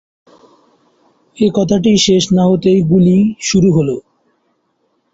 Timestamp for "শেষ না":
2.05-2.43